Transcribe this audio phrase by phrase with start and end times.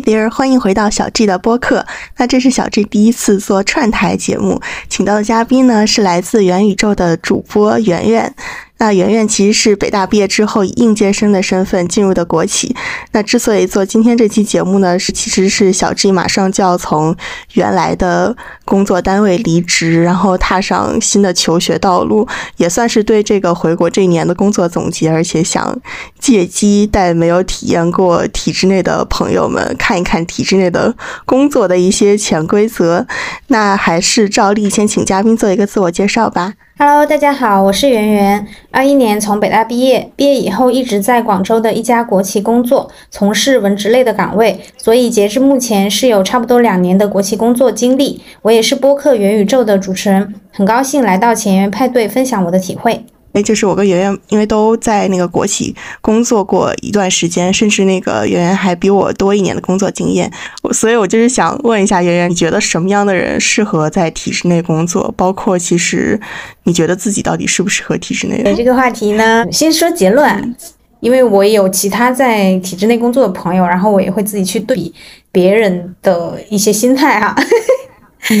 [0.00, 1.86] dear 欢迎回到小 G 的播客。
[2.16, 8.34] 那这是小 G 第一次做串台节目，请到的嘉宾呢是来自元宇宙的主播圆圆。
[8.78, 12.76] 那圆圆其实是北大毕业之后以应届生的身份进入的国企。
[13.12, 17.16] 那之所以做今天这期节目呢，是其实是小 G 马上就要从
[17.54, 25.80] 原来的工作单位离职，然后踏上新的求学道路，也算是对这个回国这一年的工作总结，而且想
[26.18, 33.06] 借机带没有体验过体制内的朋友们看一看体制内的工作的一些潜规则。
[33.46, 36.52] 那还是照例先请嘉宾做一个自我介绍吧。
[36.78, 38.46] Hello，大家好，我是圆圆。
[38.70, 48.20] 二一年从北大毕业，毕业以后一直在广州的一家国企工作，从事文职类的岗位，所以截至目前是有差不多两年的国企工作经历。
[48.42, 53.06] 我也是播客元宇宙的主持人，很高兴来到前沿派对分享我的体会。
[53.36, 60.32] 哎，就是我跟圆圆，因为都在那个国企工作过一段时间，甚至那个圆圆还比我多一年的工作经验，
[60.72, 65.12] 所以我就是想问一下圆圆，你觉得什么样的人适合在体制内工作？
[65.18, 66.18] 包括其实
[66.62, 68.42] 你觉得自己到底适不适合体制内？
[68.56, 70.56] 这个话题呢，先说结论，
[71.00, 74.94] 因为我有其他在体制内工作的朋友，然后我也会自己去对比
[75.30, 77.36] 别人的一些心态哈。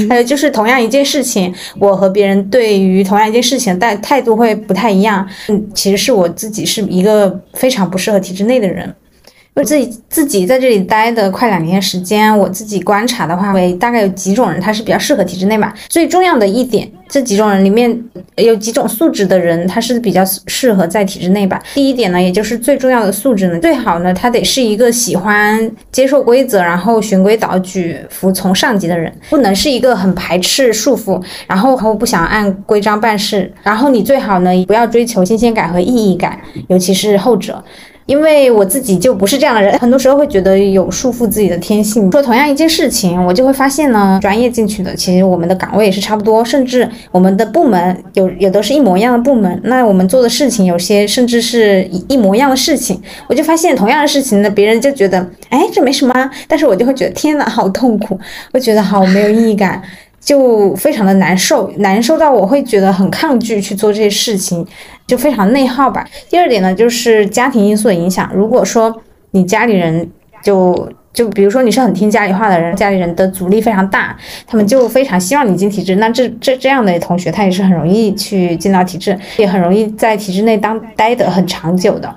[0.08, 5.26] 还有就是同样一件事情，我和别人对于同样一件事情态态度会不太一样。
[5.48, 8.94] 嗯，其实是我自己是一个非常不适合体制内的人。
[9.56, 15.74] 我自己自己在这里待的快两年时间，我自己观察的话，为大概有几种人他是比较适合体制内吧。
[15.88, 17.98] 最重要的一点，这几种人里面
[18.36, 21.58] 有几种素质的人，他是比较适合在体制内吧。
[21.74, 33.50] 第一点呢，也就是最重要的素质呢，最好呢，他得是一个喜欢接受规则，然后循规蹈矩、服从上级的人，不能是一个很排斥束缚，然后不想按规章办事。
[33.62, 37.64] 然后你最好呢，不要追求新鲜感和意义感，尤其是后者。
[38.06, 42.10] 因为我自己就不是这样的人，很多时候会觉得有束缚自己的天性。
[42.12, 58.18] 说同样一件事情，我就会发现呢，专业进去的，其实我们的岗位也是差不多，甚至我们的部门有有的是一模一样的部门，那我们做的事情有些甚至是一一模一样的事情，我就发现同样的事情呢，别人就觉得，哎，这没什么，但是我就会觉得，天呐，好痛苦，
[58.52, 59.82] 会觉得好没有意义感。
[60.18, 64.66] 就非常的难受，难受到我会觉得很抗拒去做这些事情，
[65.06, 66.04] 就非常内耗吧。
[66.28, 68.30] 第二点呢，就是家庭因素的影响。
[68.34, 70.08] 如果说你家里人
[70.42, 82.14] 就就比如说你是很听家里话的人，家里人的阻力非常大，他们就非常希望你进体制，那这这这样的同学他也是很容易去进到体制，也很容易在体制内当待得很长久的。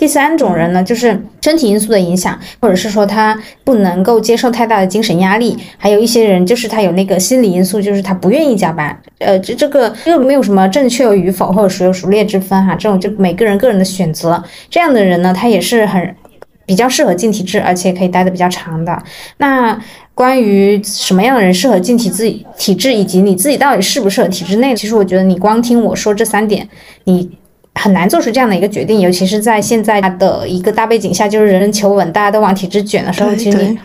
[0.00, 8.98] 第三种人呢，就是身体因素的影响，或者是说他不能够接受太大的精神压力，还有一些人就是他有那个心理因素，就是他不愿意加班。
[9.18, 14.42] 呃，这这个又没有什么正确与否或者孰优孰劣之分哈，这种就每个人个人的选择。
[14.70, 16.16] 这样的人呢，他也是很
[16.64, 19.02] 比较适合进体制，而且可以待的比较长的。
[19.36, 19.78] 那
[20.14, 26.66] 关于什么样的人适合进体制体制，以及你自己到底适不适合体制内，其实我觉得你光听我说这三点，
[27.04, 27.30] 你。
[27.80, 33.78] 很难做出这样的一个决定，尤其是在现在的一个大背景下，就是人人求稳，大家都往体制卷的时候，其实你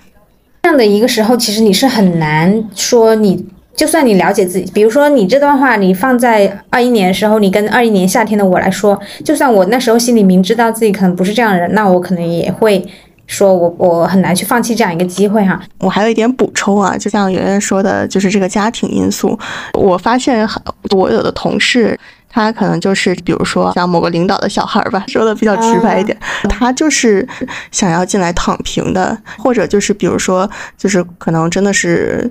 [0.64, 12.86] 这样的一个时候，其实你是很难说你，就算你了解自己，比如说你这段话，你放在二一年的时候，你跟二一年夏天的我来说，就算我那时候心里明知道自己可能不是这样的人，那我可能也会
[13.28, 15.62] 说我我很难去放弃这样一个机会哈。
[15.80, 19.40] 我还有一点补充啊，就像圆圆说的，就是这个家庭因素，
[19.74, 20.62] 我发现很
[20.92, 21.98] 我有的同事。
[22.36, 26.18] 他可能就是，比如说像某个领导的小孩儿吧，说的比较直白一点，
[26.50, 27.26] 他就是
[27.72, 32.30] 想要进来躺平的，或者就是比如说，就是可能真的是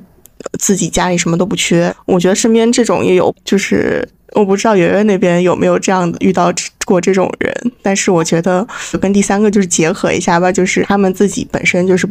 [0.59, 1.91] 自己家里什么都不缺。
[2.05, 4.07] 我觉得身边这种也有，就是。
[4.35, 6.53] 我不知道圆圆那边有没有这样的遇到
[6.85, 8.67] 过这种人，但是我觉得
[9.01, 12.07] 跟第三个就是结合一下吧，就是他们自己本身就是，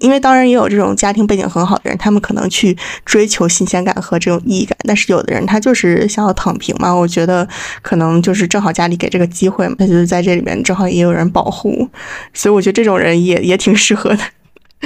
[0.00, 7.46] 因为当然也有这种家庭背景很好的人，他们可能去追求新鲜感和这种意义感，但是有的人他就是想要躺平嘛，我觉得
[7.82, 11.88] 可能就是正好家里给这个机会嘛，他就是在这里面正好也有人保护，
[12.34, 14.18] 所以我觉得这种人也也挺适合的。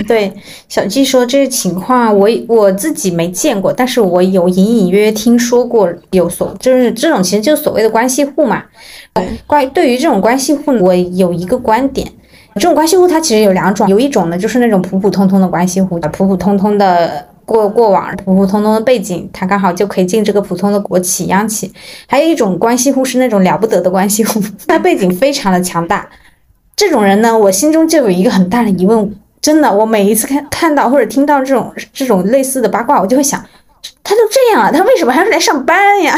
[0.07, 0.33] 对，
[0.69, 8.63] 小季说这个情况，我我自己没见过，但是我有隐隐约约听说过有所，就是这种其实就是所谓的关系户嘛。
[9.47, 12.07] 关对于这种关系户，我有一个观点，
[12.55, 21.73] 这种关系户它其实有两种，有一种呢就是那种普普通通的关系户，普普通通的过过往，普普通通的背景，他刚好就可以进这个普通的国企央企。
[22.07, 26.09] 还有一种关系户是那种了不得的关系户， 他背景非常的强大。
[26.77, 29.15] 这种人呢，我心中就有一个很大的疑问。
[29.41, 33.43] 真的，我每一次看看到或者听到这种这种类似的八卦，我就会想，
[34.03, 36.15] 他都这样了，他为什么还要来上班呀？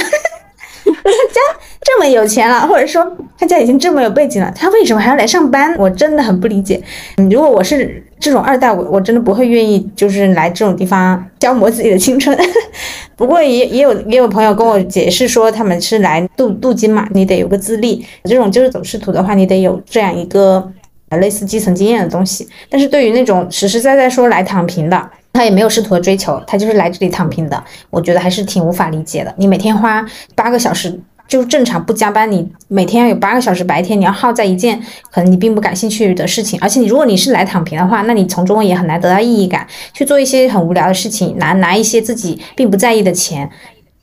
[0.85, 1.41] 他家
[1.81, 5.73] 这么有钱了，或者说他家已经这么有背景了，他为什么还要来上班？
[5.79, 6.83] 我真的很不理解。
[7.31, 12.37] 如果我是这种二代我我真的不会愿意，就是来这种地方消磨自己的青春。
[13.15, 18.05] 不过也也有也有朋友跟我解释说，他们是来镀镀金嘛，你得有个资历。
[18.25, 20.69] 这种就是走仕途的话，你得有这样一个
[21.17, 22.49] 类似基层经验的东西。
[22.69, 29.35] 但是对于那种实实在在说来躺平的，他也没有仕途的追求，他就是来这里躺平的，我觉得还是挺无法理解的。
[29.37, 30.05] 你每天花
[30.35, 31.01] 八个小时。
[31.29, 34.79] 就正常不加班，你每天要有八个小时白天，你要耗在一件
[35.11, 43.49] 可能你并不感兴趣的事情，而且你如果你是来躺平的话，那你从中也很难得到意义感，去做一些很无聊的事情，拿拿一些自己并不在意的钱，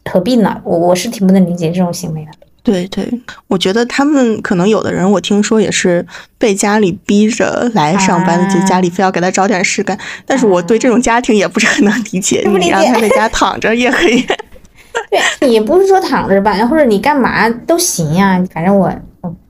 [0.06, 0.60] 何必呢？
[0.64, 2.32] 我我是挺不能理解这种行为的。
[2.70, 6.06] 对对，我觉得他们可能有的人，我听说也是
[6.38, 9.98] 被家里逼着来上班的，就家里非要给他找点事干。
[10.24, 14.24] 但是我对这种家庭也不是很能理解，你让他在家躺着也可以。
[15.40, 18.94] 对，也不是说躺着吧，或者你干嘛都行呀，反正我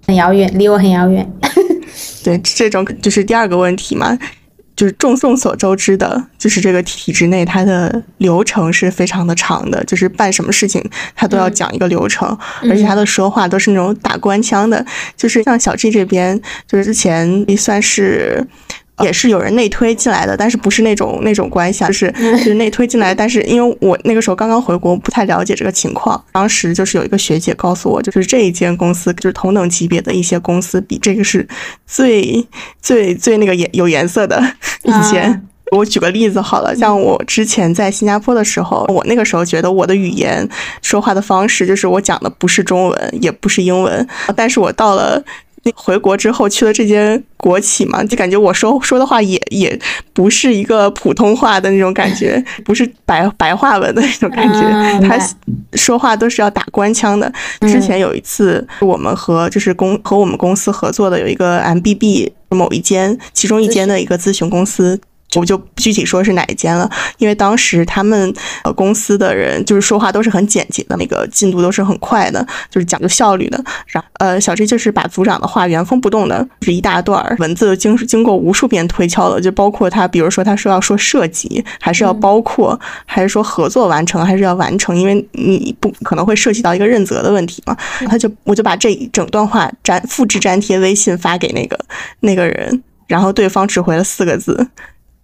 [0.07, 1.30] 很遥远，离我很遥远。
[2.24, 4.18] 对，这种就是第二个问题嘛，
[4.79, 10.81] 就是众众所周知的，就是这个体制内它的流程是非常的长的，就是办什么事情
[11.13, 12.25] 他都要讲一个流程，
[12.61, 14.85] 而且他的说话都是那种打官腔的，
[15.17, 18.47] 就是像小 G 这边，就是之前也算是。
[19.01, 26.22] 也是有人内推进来的，但是不是那种那种关系啊，就是就是内推进来，但是因为我那个时候刚刚回国，不太了解这个情况。
[26.31, 31.48] 当时就是有一个学姐告诉我，就是这一间公司，就是同等级别的一些公司，比这个是
[31.86, 32.46] 最
[32.81, 34.42] 最最那个颜有颜色的
[34.84, 35.46] 一间。
[35.72, 40.48] 我举个例子好了，像我之前在新加坡的时候，我那个时候觉得我的语言
[40.81, 45.24] 说话的方式，就是我讲的不是中文，也不是英文，但是我到了。
[45.75, 49.77] 回国之后去了这间国企嘛，就感觉我说说的话也也
[50.13, 55.17] 不是一个普通话的那种感觉， 不是白白话文的那种感觉，他
[55.73, 57.31] 说话都是要打官腔的。
[57.61, 65.00] 之前有一次，我们和就是公和我们公司合作的有一个 MBB 某一间其中一间的一个咨询公司。
[65.35, 68.33] 我就不具体说是哪一间了，因为当时他们
[68.63, 73.63] 呃公司的人就是说话都是很简洁的，那个进度都是很快的，就是讲究效率的。
[73.85, 87.77] 然呃小 J 就是把组长的话原封不动的，是一大段文字经经过无数遍推敲了，就包括他，比如说他说要说涉及，还是要包括，还是说合作完成，还是要完成，因为你不可能会涉及到一个认责的问题嘛。
[88.07, 91.77] 他就我就把这一整段话粘复制粘贴微信发给那个
[92.21, 94.67] 那个人，然后对方只回了四个字。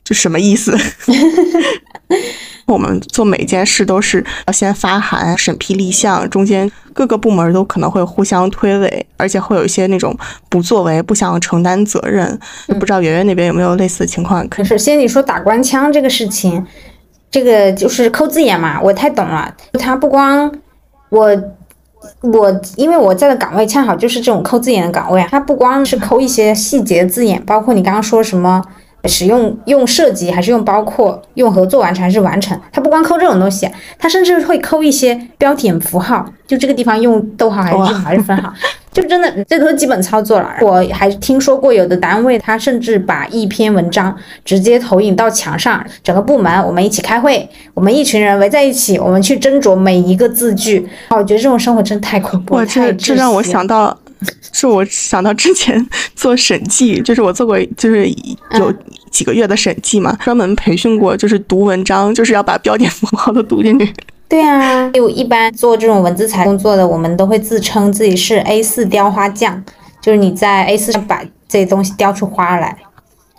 [0.05, 0.77] 这什么意思？
[2.67, 10.15] 我们做每件事都是要先发函、审批立项，中间各个部门都可能会互相推诿，而且会有一些那种
[10.49, 12.39] 不作为、不想承担责任。
[12.79, 14.47] 不知道圆圆那边有没有类似的情况？
[14.47, 16.63] 可首先你说打官腔这个事情，
[17.31, 19.51] 这个就是抠字眼嘛，我太懂了。
[19.73, 20.51] 他不光
[21.09, 21.35] 我
[22.21, 28.63] 我，因为我在的岗位恰好就是这种抠字眼的岗位，他不光是抠一些细节字眼，包括你刚刚说什么。
[29.07, 32.59] 使用用涉及还是用包括用合作完成还是完成？
[32.71, 38.53] 它不光抠这种东西，它甚至会抠一些标点符号，就这个地方用逗号还是句号还是分号，
[38.91, 40.49] 就真的这都是基本操作了。
[40.61, 50.87] 我还听说过有的单位，他甚至把一篇文章直接投影到墙上，整个部门我们一起开会，我们一群人围在一起，我们去斟酌每一个字句。
[51.09, 53.97] 我觉得这种生活真的太恐怖，了，这这让我想到。
[54.51, 58.07] 是我想到之前 做审计，就是我做过，就是
[58.59, 58.73] 有
[59.11, 63.93] 几个月的审计嘛，专门培训过，就是读文章，就是要把标点符号都读进去。
[64.27, 69.63] 对啊，就一般做这种文字材工作的，我们都会自称自己是 A 四雕花匠，
[70.01, 72.75] 就是你在 A 四上把这些东西雕出花来。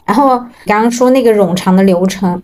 [0.05, 2.41] 然后刚刚说那个冗长的流程。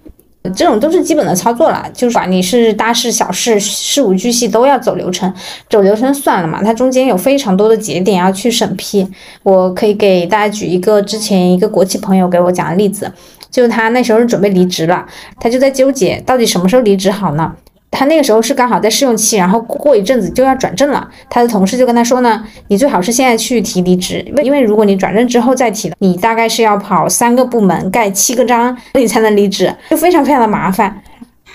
[0.55, 5.33] 这种都是基本的操作了，就是管你是大事小事、事无巨细都要走流程，
[5.71, 6.63] 走流程算了嘛。
[6.63, 9.07] 它中间有非常多的节点要去审批。
[9.45, 13.11] 我可以给大家举一个之前一个国企朋友给我讲的例子，
[13.51, 15.07] 就是他那时候是准备离职了，
[15.39, 17.53] 他就在纠结到底什么时候离职好呢？
[17.93, 21.07] 他那个时候是刚好在试用期，然后过一阵子就要转正了。
[21.29, 31.03] 他的同事就跟他说呢，你最好是现在去提离职，因为如果你转正之后再提，你大概是要跑三个部门盖七个章，你才能离职，就非常非常的麻烦。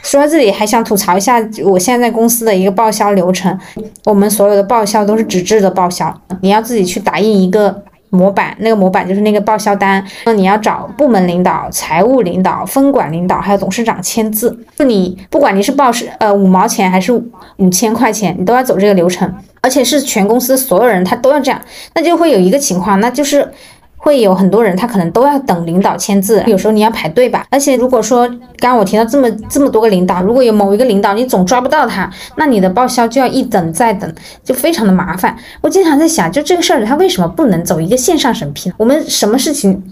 [0.03, 3.59] 说到这里，还想吐槽一下我现在在公司的一个报销流程，
[4.05, 7.83] 我们所有的报销都是纸质的报销，你要自己去打印一个。
[8.09, 14.57] 模板那个模板就是那个报销单，那你要找部门领导、财务领导、分管领导还有董事长签字。
[14.77, 17.11] 就你不管你是报是呃五毛钱还是
[17.57, 21.61] 五千块钱，你都要走这个流程，而且是全公司所有人他都要这样，
[21.93, 23.51] 那就会有一个情况，那就是。
[23.97, 27.45] 会有很多人，他可能都要等领导签字，有时候你要排队吧。
[27.49, 28.27] 而且如果说
[28.57, 34.09] 刚刚我提到这么这么多个领导，如果有某一个领导你总抓不到他，那你的报销就要一等再等，
[34.43, 35.35] 就非常的麻烦。
[35.61, 38.71] 我经常在想，就这个事儿，他为什么不能走一个线上审批？
[38.77, 39.83] 我们什么事情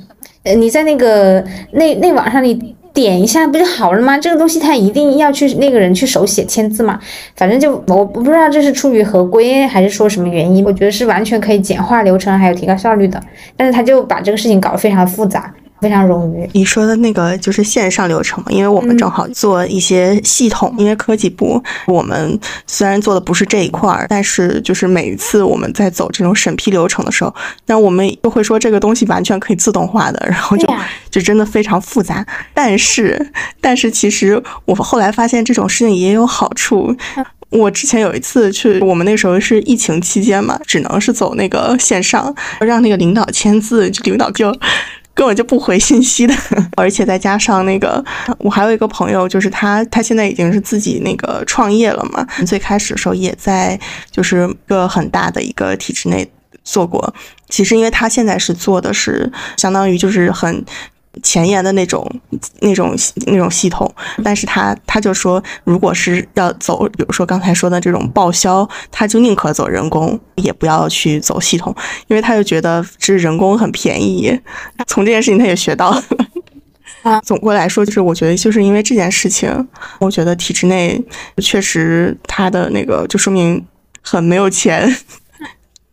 [0.44, 4.18] 呃，你在那个那那网上你点一下不就好了吗？
[4.18, 7.00] 这个东西他一定要去那个人去手写签字嘛？
[7.36, 13.22] 反正就我不知道这是出于合规还是说什么原因，我觉得是完全可以简化流程还有提高效率的，
[13.58, 15.54] 但是他就把这个事情搞得非常复杂。
[15.86, 16.50] 非常冗余。
[16.54, 18.52] 你说的那个就是线上流程嘛？
[18.52, 27.32] 因为我们正好做一些系统，因为科技部我们虽然做的不是这一块儿，但是就是每一次我们在走这种审批流程的时候，
[27.68, 30.68] 那我们都会说这个东西完全可以自动化的，然后就
[31.12, 32.26] 就真的非常复杂。
[32.52, 36.98] 但是但是其实我后来发现这种事情也有好处。
[37.52, 44.52] 我之前有一次去，我们那时候是疫情期间嘛，只能是走那个线上，让那个领导签字，就领导就。
[45.16, 46.36] 根本就不回信息的，
[46.78, 48.04] 而且再加上那个，
[48.38, 52.24] 我还有一个朋友，就是他，他现在已经是自己那个创业了嘛。
[52.46, 53.80] 最开始的时候也在
[54.12, 56.30] 就是个很大的一个体制内
[56.64, 57.12] 做过。
[57.50, 60.64] 其实因为他现在是做的是相当于就是很。
[61.24, 62.10] 前沿的那种、
[62.60, 62.96] 那种、
[63.28, 63.92] 那种系统，
[64.24, 71.76] 但是他他就说，如果是要走，比如说刚才说的这种报销，他就宁可走人工，也不要去走系统，
[72.08, 74.40] 因为他就觉得这人工很便宜。
[74.88, 76.04] 从这件事情他也学到了。
[77.04, 79.68] 啊，总过来说，就是我觉得就是因为这件事情，
[80.00, 81.00] 我觉得体制内
[81.38, 83.64] 确实他的那个就说明
[84.02, 84.96] 很没有钱。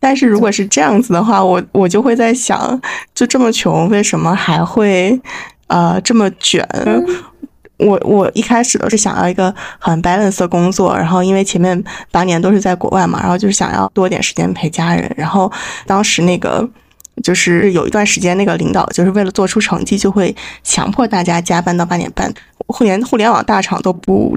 [0.03, 2.81] 但是如果是这样子的话，我我就会在想，
[3.15, 5.17] 就这么穷，为什么还会
[5.67, 6.67] 呃这么卷？
[7.77, 11.81] 我我一开始都是想要一个很 balance 的工作，然后因为前面
[12.11, 15.09] 八年都是在国外嘛，然后就是想要多点时间陪家人。
[15.15, 15.49] 然后
[15.87, 16.69] 当时那个
[17.23, 22.29] 就是有一段时间，那个领导就是为了做出成绩，就会强迫大家加班到八点半。
[22.67, 24.35] 互联互联网大厂都不。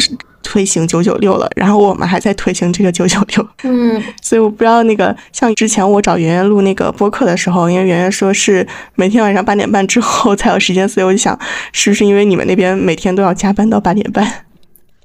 [0.56, 3.46] 推行九九六了，然后我们还在推行这个九九六。
[3.64, 11.38] 嗯， 所以我不知道那个像之前我找圆圆录那个播客的时候，因为圆圆说是每天晚上八点半之后才有时间，所以我就想
[11.72, 14.26] 是不是因为你们那边每天都要加班到八点半？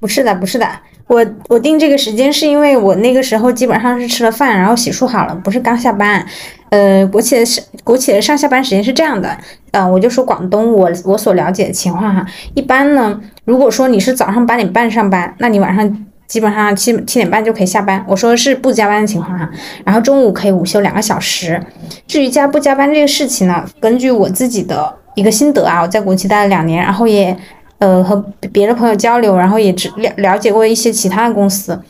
[0.02, 0.66] 不是的，不是的，
[1.06, 6.26] 我我定这个时间是因为我那个时候基本上是吃了饭，然后洗漱好了，不是刚下班。
[6.70, 9.38] 呃，国企的上国企的上下班时间是这样的，
[9.70, 18.04] 嗯，我就说广东我我所了解的情况哈，一般呢，如果说你是早上八点半上班，那你晚上基本上七七点半就可以下班。
[18.08, 19.48] 我说的是不加班的情况哈，
[19.84, 21.62] 然后中午可以午休两个小时。
[22.08, 27.36] 至于加不加班这个事情呢，根据我自己的一个心得啊，我在国企待了两年，然后也
[27.82, 28.16] 呃和
[28.52, 31.82] 别的朋友交流，然后也了了解过一些其他的公司。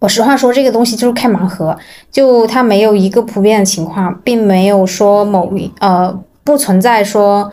[0.00, 1.78] 我实话说，这个东西就是开盲盒，
[2.10, 6.12] 就它没有一个普遍的情况，并没有说某一呃
[6.42, 7.52] 不存在说，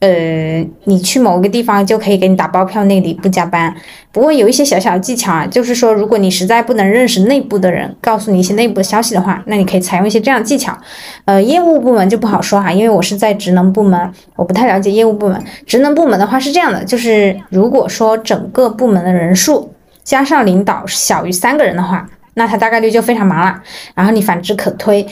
[0.00, 3.74] 呃你去某个地方就可以给你打包票，那里不加班。
[4.12, 10.76] 不过有一些小小技巧啊，就是说如果你实在不能认识内部的人，告诉你一些内部的消息的话，那你可以采用一些这样的技巧。
[11.24, 15.42] 呃，业务部门就不好说哈，因为我是在职能部门，我不太了解业务部门。
[15.66, 19.72] 职能部门的话是这样的，就是如果说整个部门的人数。
[20.06, 23.60] 加上领导小于三个人的话，那他大概率就非常忙了。
[23.92, 25.04] 然后你反之可推，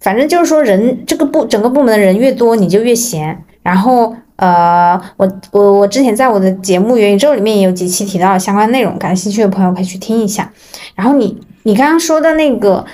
[0.00, 3.44] 反正就是说人这个部整个部门的人越多，你就越闲。
[3.62, 10.50] 然后呃，我我我之前在我的节目《元宇宙》里面也有几期提到相关内容，感兴趣的朋友可以去听一下。
[10.94, 12.84] 然后你你刚刚说的那个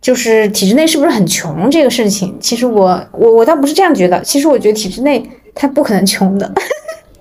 [0.00, 4.20] 就是体制内是不是很穷这个事情，其实我我我倒不是这样觉得。
[4.22, 5.22] 其实我觉得体制内
[5.54, 6.52] 他不可能穷的。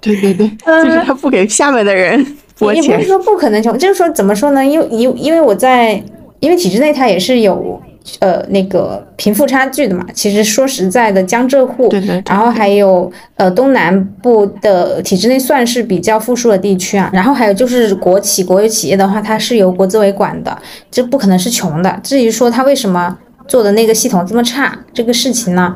[0.01, 0.49] 对 对对，
[0.83, 2.19] 就是他不给下面的人。
[2.73, 4.65] 也不是说不可能穷，就是说怎么说呢？
[4.65, 6.01] 因为因因为我在，
[6.39, 7.81] 因为体制内它也是有
[8.19, 10.05] 呃那个贫富差距的嘛。
[10.13, 17.09] 其实说实在的，江浙沪，对对，然后还有呃东南部的体制内算是比较富庶的地区啊。
[17.13, 20.57] 然后还有就是国企国有企业的话，它是由国资委管的，
[20.91, 21.99] 这不可能是穷的。
[22.03, 23.17] 至于说它为什么
[23.47, 25.75] 做的那个系统这么差，这个事情呢？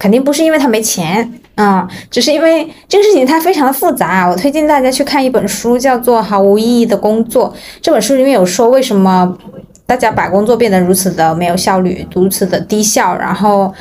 [0.00, 4.28] 肯定不是因为他没钱，啊，只是因为这个事情它非常的复杂。
[4.28, 7.54] 我推荐大家去看一本书，叫做《毫无意义的工作》。
[7.80, 9.38] 这本书里面有说为什么
[9.86, 13.72] 大家把工作变得如此的没有效率，如此的低效，然后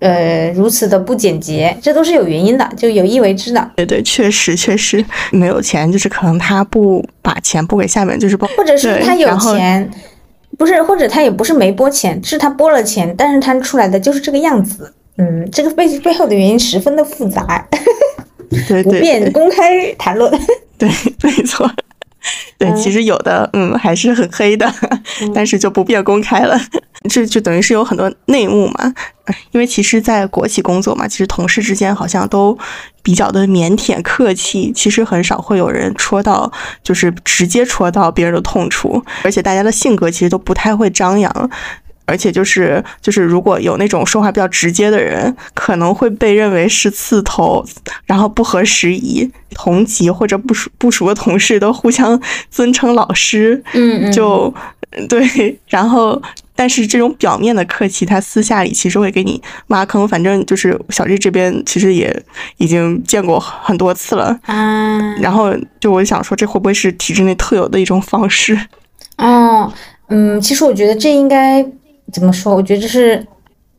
[0.00, 3.70] 呃如此的不简洁，这都是有原因的，就有意为之的。
[3.76, 9.88] 对对，确实确实没有钱，就是可能他不把钱拨给下面，就是 或者是他有钱，
[10.58, 14.92] 不是，或者他也不是没拨钱，是他拨了钱，但是他出来的就是这个样子。
[15.18, 17.68] 嗯，这个背背后的原因十分的复杂，
[18.48, 20.32] 对对， 不便公开谈论。
[20.78, 20.88] 对，
[21.22, 21.70] 没错。
[22.58, 24.72] 对，其实有的，嗯，还是很黑的，
[25.34, 26.58] 但是就不便公开了。
[27.10, 28.94] 这就等于是有很多内幕嘛。
[29.52, 32.56] 因为其实，在国企工作嘛，其实同事之间好像都
[33.02, 36.50] 比较的腼腆客气，其实很少会有人戳到，
[36.82, 41.50] 就是直接戳到别人的痛处，而且大家的性格其实都不太会张扬。
[42.04, 47.64] 而且就是就是如果有那种说话比较直接的人，可能会被认为是刺头，
[48.06, 49.30] 然后不合时宜。
[49.54, 52.18] 同级或者不熟不熟的同事都互相
[52.50, 54.52] 尊称老师，嗯嗯，就
[55.08, 56.20] 对，然后。
[56.54, 60.06] 但是这种表面的客气，他私下里其实会给你挖坑。
[60.06, 62.14] 反正就是小丽这边其实也
[62.58, 64.38] 已经见过很多次了。
[64.44, 68.56] 啊，然后就我想说，这会不会是体制内特有的一种方式？
[69.16, 69.72] 哦，
[70.08, 71.64] 嗯，其实我觉得这应该
[72.12, 72.54] 怎么说？
[72.54, 73.26] 我觉得这是。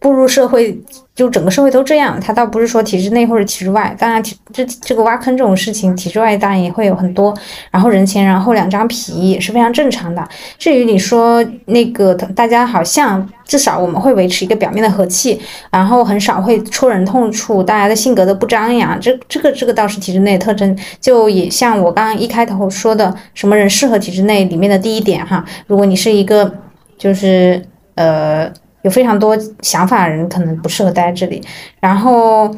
[0.03, 0.77] 步入社会，
[1.15, 2.19] 就整个社会都这样。
[2.19, 7.33] 他倒不是说体制内或者体制外，当然体这这个挖坑这种事情，体制外当然也会有很多。
[7.71, 10.27] 然后人前人后两张皮也是非常正常的。
[10.57, 15.39] 至于你说那个大家好像至少我们会维持一个表面的和气，
[15.71, 18.99] 然后很少会戳人痛处，大家的性格都不张扬。
[18.99, 20.77] 这这个这个倒是体制内的特征。
[20.99, 26.53] 就也像我刚刚一开头说的，什么人适合体制内里面的第一点哈，如果你是一个
[26.97, 28.51] 就是呃。
[28.83, 31.41] 有非常多想法的人可能不适合待在这里，
[31.79, 32.53] 然后，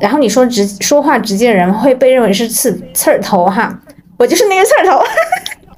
[0.00, 3.78] 然后你说直说话直接的人会被认为是刺刺儿头哈，
[4.16, 4.98] 我就是那个刺儿头，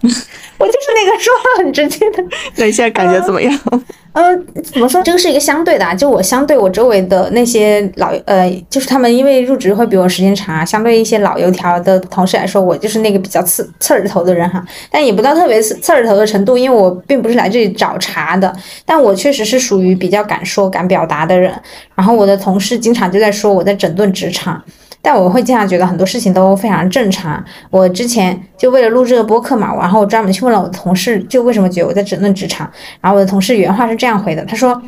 [0.59, 2.25] 我就是那个说话很直接的。
[2.57, 3.59] 那你现在感觉怎么样？
[4.13, 5.03] 呃， 怎么说？
[5.03, 14.65] 这个是一个相对的，啊，就我相对我周围的那些老呃，就是他们因为入职会比我时间长，相对一些老油条的同事来说，我就是那个比较刺刺儿头的人哈。
[14.91, 18.53] 但也不到特别刺刺儿头的程度，因为我并不是来这里找茬的，
[18.87, 21.53] 但我确实是属于比较敢说敢表达的人。
[21.95, 24.63] 然后我的同事经常就在说我在整顿职场。
[25.11, 27.43] 但我会经常觉得很多事情都非常正常。
[27.71, 32.71] 我之前就为了录这个播客嘛，然后我专门去问了我的同事，就为什么觉得我在整顿职场。
[33.01, 34.79] 然后我的同事原话是这样回的，他说：“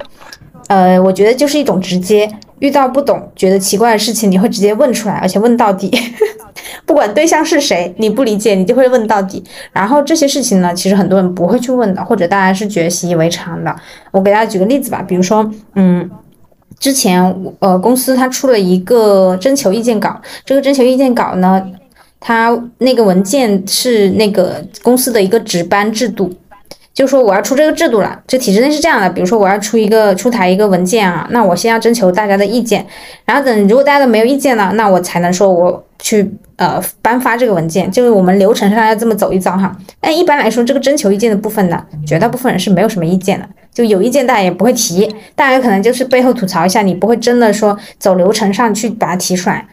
[0.68, 5.90] 呃，我觉得就是一种直接，遇到不懂、觉得奇怪的事情，你会直接问出来，而且问到底。
[6.84, 9.42] 不管对象是谁，你不理解，你就会问到底。
[9.72, 13.74] 然后这些事情呢，其实很多人不会去问的，或者大家是觉得习以为常的。
[14.10, 16.10] 我给大家举个例子吧，比如说，嗯。”
[16.80, 17.22] 之前，
[17.60, 21.62] 呃，公司它出了一个征求意见稿，这个征求意见稿呢，
[22.18, 26.32] 它那个文件是那个公司的一个值班制度，
[27.00, 32.86] 就说我要出这个制度了，这体制内是这样的，比如说我要出一个出台一个文件啊，那我先要征求大家的意见，
[33.24, 36.30] 然后等如果大家都没有意见了，那我才能说我去。
[36.60, 39.74] 呃，颁发这个文件，就是我们流程上要这么走一遭哈。
[39.98, 49.66] 但一般来说，这个征求意见的部分呢，绝大部分人是没有什么意见的，就有意见大家也不会提，大家可能就是背后吐槽一下，你不会真的说走流程上去把它提出来。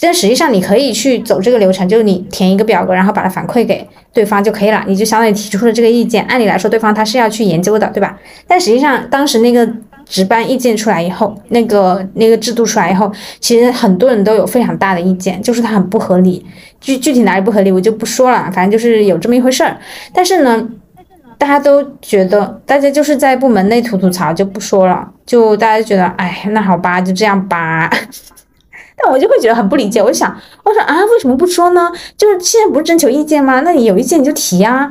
[0.00, 6.24] 但实际上你可以去走这个流程，就是你填一个表格，然后把它反馈给对方就可以了，你就相当于提出了这个意见。
[6.24, 8.18] 按理来说，对方他是要去研究的，对吧？
[8.46, 9.68] 但实际上当时那个。
[10.08, 16.46] 值班意见出来以后，那个那个制度出来以后，其实很多人都有非常大的意见，就是它很不合理。
[16.80, 19.76] 具具体哪里不合理，我就不说了，反正就是有这么一回事儿。
[20.14, 20.64] 但是呢，
[21.36, 27.90] 大家都觉得，大家就是在部门内吐吐槽就不说了，就大家觉得，哎，那好吧，就这样吧。
[28.96, 31.92] 但我就会觉得很不理解，我就想，我说啊，为什么不说呢？
[32.16, 33.60] 就是现在不是征求意见吗？
[33.60, 34.90] 那你有意见你就提呀。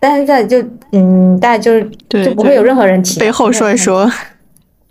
[0.00, 0.60] 大家就
[0.90, 4.10] 嗯，大家就是就不会有任何人提，背后说一说。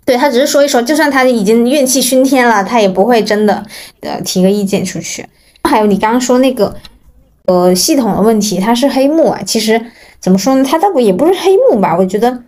[0.06, 3.62] 对他只是说一说，就算他已经怨气熏天了，他也不会真的
[4.00, 5.26] 呃提个意见出去。
[5.64, 6.74] 还有你刚刚说那个
[7.44, 9.40] 呃系统的问题，它是黑幕啊。
[9.44, 9.78] 其实
[10.18, 11.94] 怎么说呢，它倒不也不是黑幕吧？
[11.94, 12.42] 我觉得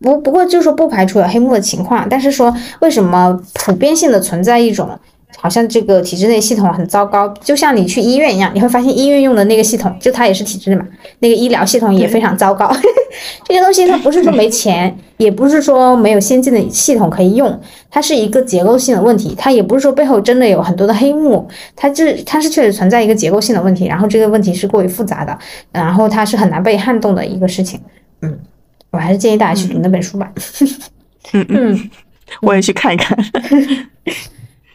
[0.00, 5.00] 不不过就是说不排除有黑幕的情况，但是说为什么普遍性的存在一种。
[5.36, 10.86] 好像这个体制内系统很糟糕，就像你去医院一样，你会发现医院用的那个系统，就它也是体制内嘛，
[11.18, 12.70] 那个医疗系统也非常糟糕。
[13.44, 25.36] 这些东西它不是说没钱，也不是说没有先进的系统可以用，它是一个结构性的问题，它也不是说背后真的有很多的黑幕，它这它是确实存在一个结构性的问题，然后这个问题是过于复杂的，
[25.72, 27.80] 然后它是很难被撼动的一个事情。
[28.22, 28.38] 嗯，
[28.90, 30.32] 我还是建议大家去读那本书吧。
[31.32, 31.90] 嗯嗯，
[32.40, 33.18] 我也去看一看。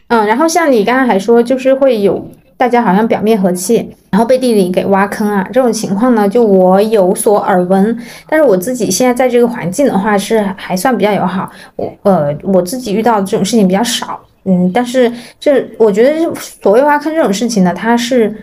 [0.10, 7.98] 嗯，然后像你刚刚还说，就是会有大家好像表面和气，然后背地里给挖坑啊，这种情况呢，就我有所耳闻。
[8.30, 11.52] 但是我自己现在在这个环境的话，是还算比较友好。
[11.76, 14.18] 我呃，我自己遇到这种事情比较少。
[14.46, 18.34] 嗯，但是这我觉得所谓挖坑这种事情呢，它是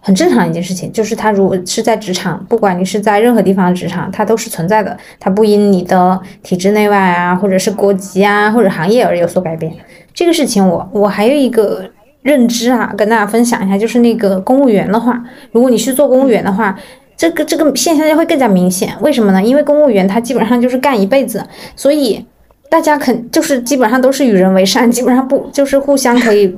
[0.00, 0.92] 很正常的一件事情。
[0.92, 4.98] 就是它如果是在职场，不管你是在任何地方的职场，它都是存在的。
[5.20, 9.72] 它不因你的体制内外啊，或者是国籍啊，或者行业而有所改变。
[10.14, 11.84] 这个事情我我还有一个
[12.22, 15.22] 认知啊，跟大家分享一下，就是那个公务员的话，
[15.52, 16.78] 如果你去做公务员的话，
[17.16, 18.92] 这个这个现象就会更加明显。
[19.00, 19.42] 为什么呢？
[19.42, 21.44] 因为公务员他基本上就是干一辈子，
[21.74, 22.24] 所以
[22.68, 26.56] 大家肯就是基本上都是与人为善，基本上不就是互相可以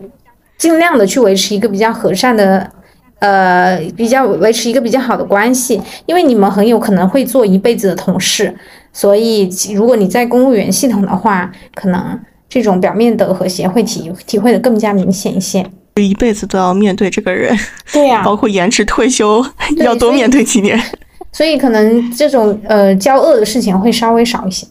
[0.58, 2.70] 尽量的去维持一个比较和善的，
[3.18, 8.54] 呃，比较维持一个比较好的关系，因为你们很有可能会做一辈子的同事。
[8.92, 12.18] 所以如果你在公务员系统的话，可能
[12.54, 15.60] 这种表面的和谐会体体会的更加明显一些。
[15.96, 17.52] 就一辈子都要面对这个人，
[17.92, 19.44] 对呀，包括延迟退休
[19.78, 20.80] 要多面对几年，
[21.32, 24.64] 所以可能这种呃交恶的事情会稍微少一些，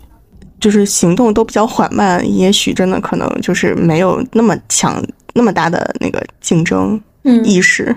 [0.62, 6.98] 就是行动都比较缓慢，也许真的可能就是没有那么强那么大的那个竞争
[7.44, 7.94] 意识，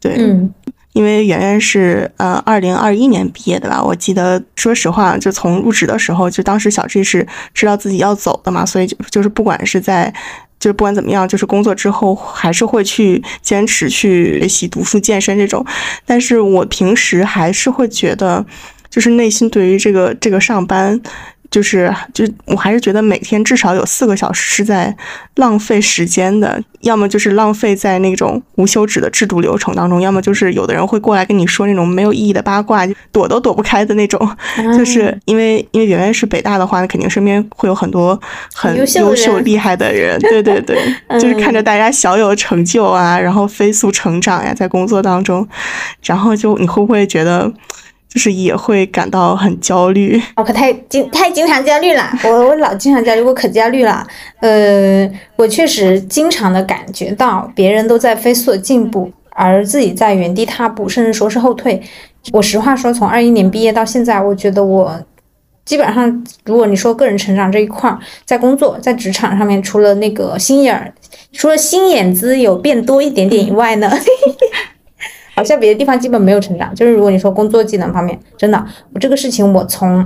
[0.00, 0.50] 对，嗯，
[0.98, 10.12] 因为圆圆是呃二零二一年毕业的吧，我记得说实话，就从入职的时候，就当时小 G 是知道自己要走的嘛，所以就就是不管是在。
[10.60, 15.64] 就是不管怎么样，就是工作之后还是会去坚持去学习、读书、健身这种。
[16.04, 18.44] 但是我平时还是会觉得，
[18.90, 21.00] 就是内心对于这个这个上班。
[21.50, 24.94] 就是，就我还是觉得每天至少有四个小时是在
[25.36, 34.18] 浪费时间的，要么就是浪费在那种无休止的制度流程当中，要么就是有的人会过来跟你说那种没有意义的八卦，躲都躲不开的那种。
[34.76, 38.20] 就是因为因为圆圆是北大的话，那肯定身边会有很多
[38.54, 40.76] 很优秀厉害的人， 对对对，
[41.18, 45.48] 就是看着大家小有成就啊，然后飞速成长呀，在工作当中，
[46.02, 47.50] 然后就你会不会觉得？
[48.08, 54.06] 就是也会感到很焦虑，我可太经太经常焦虑了，我我老经常焦虑，我可焦虑了。
[54.40, 61.82] 呃，我确实经常的感觉到别人都在飞速的进步，而自己在原地踏步，甚至说是后退。
[62.32, 64.98] 我实话说，从二一年毕业到现在，我觉得我
[65.66, 67.94] 基本上，如果你说个人成长这一块，
[68.24, 70.92] 在工作在职场上面，除了那个心眼儿，
[71.32, 73.90] 除了心眼子有变多一点点以外呢。
[75.38, 80.04] 好像别的地方基本没有成长，就是如果你说工作技能方面，真的，我这个事情我从，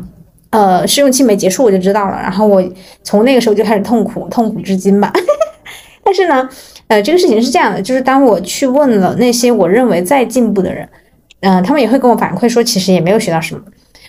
[0.50, 2.62] 呃，试用期没结束我就知道了，然后我
[3.02, 5.10] 从那个时候就开始痛苦，痛苦至今吧。
[6.04, 6.46] 但是呢，
[6.88, 10.86] 呃，这个事情是这样的，就是当我去问了那些我认为在进步的人，
[11.40, 13.62] 嗯，他们也会跟我反馈说，其实也没有学到什么。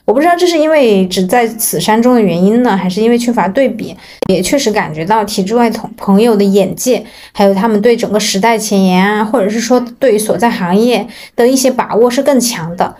[0.05, 3.95] 我不知道这是因为只在此山中的原因呢，还是因为缺乏对比，
[4.29, 12.93] 也确实感觉到体制外同朋友的眼界，还有他们对整个时代前沿啊，或者是说对于所在行业的一些把握是更强的，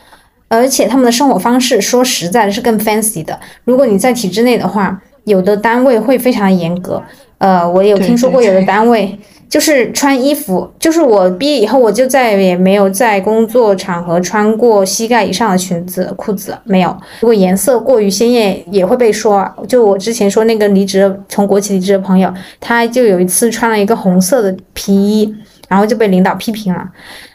[0.48, 3.38] 而且他们的生活方式说实在的是更 fancy 的。
[3.66, 7.04] 如果你在体制内的话，有的单位会非常的严格，
[7.38, 9.20] 呃，我有听说过有的单位。
[9.54, 16.89] 就是穿衣服，就是我毕业以后，我就再也没有在工作场合穿过膝盖以上的裙子、裤子，没有。
[17.20, 19.48] 如果颜色过于鲜艳，也会被说。
[19.68, 25.32] 就我之前说那个离职从国企离职的朋友，他就有一次穿了一个红色的皮衣，
[25.68, 26.84] 然后就被领导批评了。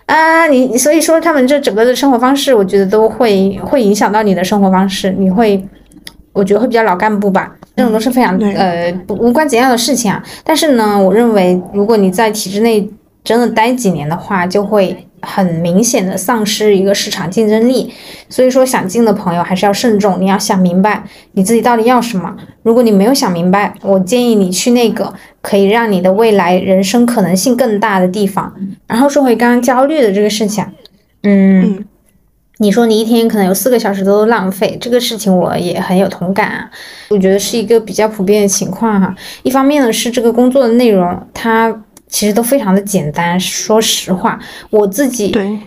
[0.06, 5.64] 啊，你所以说他们这整个的生活方式，我觉得都会会影响到你的生活方式，你会。
[6.38, 10.22] 我觉得会比较老干部吧，这种都是非常呃不无关紧要的事情啊。
[10.44, 12.88] 但是呢，我认为如果你在体制内
[13.24, 17.92] 真的待几年的话，就会很明显的丧失一个市场竞争力。
[18.28, 22.34] 所以说，想进的朋友还是要慎重，你要想明白你自己到底要什么。
[22.62, 28.54] 如果你没有想明白，我建议你去那个可以让你的未来人生可能性更大的地方。
[28.86, 30.64] 然后说回刚刚焦虑的这个事情，
[31.24, 31.84] 嗯。
[32.58, 36.70] 你说你一天可能有四个小时都浪费，这个事情我也很有同感啊。
[37.08, 39.14] 我觉得是一个比较普遍的情况哈。
[39.42, 43.38] 一方面呢是这个工作的内容，它其实都非常的简单。
[43.38, 44.38] 说实话，
[44.70, 45.58] 我自己对。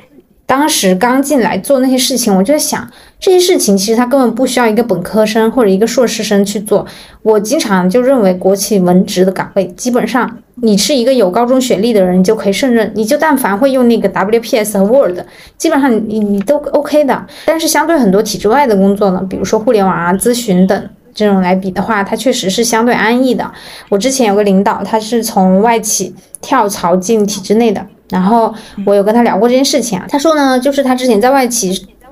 [0.45, 2.85] 当时刚进来做那些事情，我就在想，
[3.21, 6.83] 这些事情其实他根本不需要一个本科生或者一个硕士生去做。
[7.21, 12.91] 我经常就认为，国企文职的岗位，基本上你是一个有高中学历的人，你就可以胜任。
[12.95, 15.19] 你就但凡会用那个 WPS 和 Word，
[15.55, 17.23] 基本上你你都 OK 的。
[17.45, 23.51] 但是相对很多体制外的工作呢，比如说互联网啊、咨询等这种来比的话，它确实是相对安逸的。
[23.89, 27.85] 我之前有个领导，他是从外企跳槽进体制内的。
[28.09, 28.51] 然后
[28.83, 31.71] 我有跟他聊过这件事情啊，他说呢，就是他之前在外企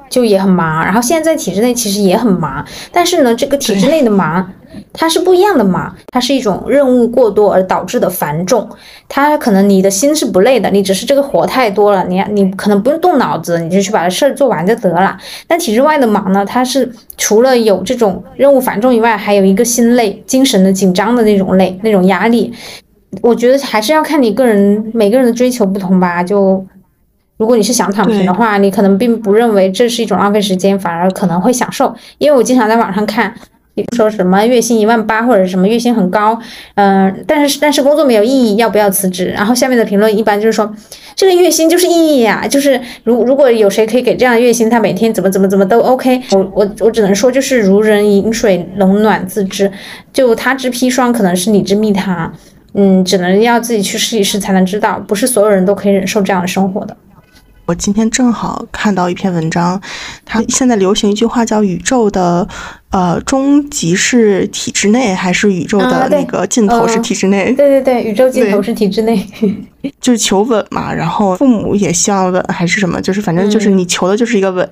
[0.09, 4.51] 就也很忙，然后现在在体制内其实也很忙，但是呢，这个体制内的忙，
[4.91, 8.67] 它是不一样的忙，它是一种任务过多而导致的繁重，
[9.07, 15.17] 它可能你的心是不累的，你只是这个活太多了，你你可能不用动脑子，你就去把这事儿做完就得了。
[15.47, 22.51] 但体制外的忙呢，它是除了有这种任务繁重以外，还有一个心累、精神的紧张的那种累、那种压力。
[23.21, 26.21] 我觉得还是要看你个人，每个人的追求不同吧。
[26.21, 26.63] 就
[27.39, 31.95] 如果你是想躺平的话，你可能并不认为这是一种浪费时间，反而可能会享受。
[32.17, 33.33] 因为我经常在网上看，
[33.73, 36.37] 比如说什么月薪一万八，或者什么月薪很高，
[36.75, 39.27] 嗯，但是但是工作没有意义，要不要辞职？
[39.27, 40.69] 然后下面的评论一般就是说，
[41.15, 46.21] 这个月薪就是意义呀，就是如如果有谁可以给这样的月薪，他每天怎么怎么怎么都 OK。
[46.31, 49.71] 我我我只能说，就是如人饮水，冷暖自知。
[50.11, 52.33] 就他之砒霜，可能是你之蜜糖。
[52.73, 56.95] 嗯，只能要自己去试一试才能知道，不是所有人都可以忍受这样的生活的。
[57.69, 59.79] 我今天正好看到一篇文章，
[60.25, 62.47] 它现在流行一句话叫“宇宙的
[62.89, 69.23] 呃终极是体制内，还是宇宙的那个尽头是体制内？”对对对，宇宙尽头是体制内，
[70.01, 70.91] 就是求稳嘛。
[70.91, 72.99] 然后父母也希望稳，还是什么？
[72.99, 74.67] 就是反正就是你求的就是一个稳。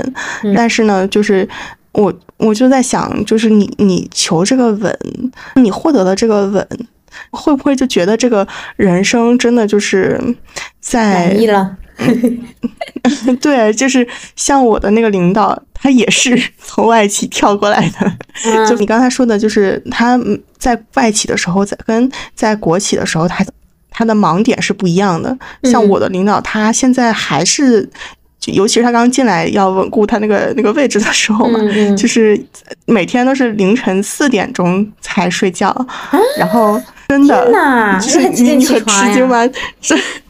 [0.55, 1.47] 但是呢，就是
[1.91, 4.99] 我我就在想，就是你你求这个稳，
[5.57, 6.67] 你获得了这个稳。
[7.31, 10.19] 会不会就觉得这个人生真的就是
[10.79, 11.77] 在满意了？
[13.41, 18.67] 对，就是像我的那个领导，他也是 从外企跳过来的。
[18.67, 20.19] 就你刚才说的，就是他
[20.57, 23.45] 在外企的时候，在跟在国企的时候，他
[23.89, 25.37] 他的盲点是不一样的。
[25.63, 27.89] 像我的领导，他现在还是。
[28.53, 31.59] 尤其是他刚进来要稳固他那个那个位置的时候嘛，
[31.97, 32.41] 就是
[32.85, 35.75] 每天都是凌晨四点钟才睡觉，
[36.37, 39.45] 然后真的，就是你很吃惊吗？
[39.81, 39.93] 是，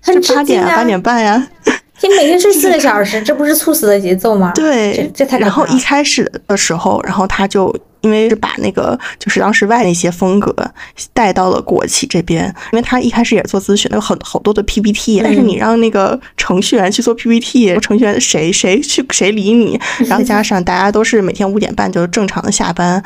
[0.00, 1.48] 很八点啊八点半呀。
[2.02, 4.52] 你每天睡 四个小时，这不是猝死的节奏吗？
[4.54, 7.74] 对，这太然后一开始的时候，然后他就。
[8.02, 10.56] 因为是把那个就是当时外那些风格
[11.12, 19.78] 带到了国企这边，因为他一开始也做咨询，有很好多的 PPT，但是你让那个程序员去做 PPT，程序员谁谁去谁理你？
[20.08, 23.02] 然后再加上大家都是每天五点半就正常的下班，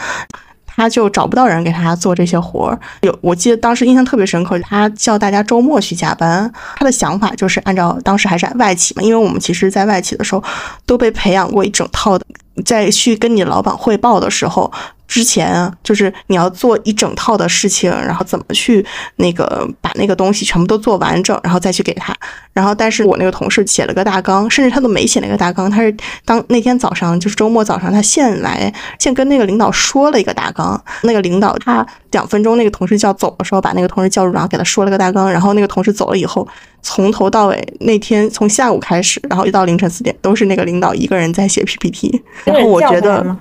[0.76, 2.78] 他就找不到人给他做这些活儿。
[3.02, 10.42] 有我记得当时印象特别深刻，他叫大家周末去加班，他的想法就是按照当时还是外企嘛，因为我们其实在外企的时候
[10.86, 12.24] 都被培养过一整套的。
[12.64, 14.70] 在去跟你老板汇报的时候，
[15.06, 18.84] 之前啊就是你要做一整套的事情，然后怎么去
[19.16, 22.14] 那个把那个东西全部都做完整，然后再去给他。
[22.52, 30.80] 然后，但是我那个同事写了个大纲，甚至他都没写那个大纲，他是当那天早上就是周末早上，他现来现跟那个领导说了一个大纲。
[31.02, 35.30] 那个领导他两分钟，那个同事就要走的时候，把那个同事叫住，然后给他说了个大纲。
[35.30, 36.46] 然后那个同事走了以后，
[36.80, 42.22] 从头到尾那天从下午开始，然后一到凌晨四点，都是那个领导一个人在写 PPT。
[42.44, 43.36] 然后我觉得